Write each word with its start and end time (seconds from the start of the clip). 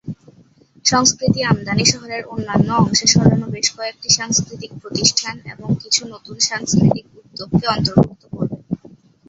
সংস্কৃতি 0.85 1.39
আমদানি 1.43 1.85
শহরের 1.85 2.23
অন্যান্য 2.25 2.69
অংশে 2.81 3.07
সরানো 3.07 3.47
বেশ 3.49 3.67
কয়েকটি 3.75 4.09
সাংস্কৃতিক 4.17 4.71
প্রতিষ্ঠান 4.81 5.35
এবং 5.53 5.67
কিছু 5.81 6.01
নতুন 6.13 6.37
সাংস্কৃতিক 6.49 7.05
উদ্যোগকে 7.19 7.65
অন্তর্ভুক্ত 7.67 8.23
করবে। 8.35 8.57